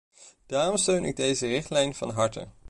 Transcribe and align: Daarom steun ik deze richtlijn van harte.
Daarom 0.45 0.77
steun 0.77 1.05
ik 1.05 1.15
deze 1.15 1.47
richtlijn 1.47 1.95
van 1.95 2.09
harte. 2.11 2.47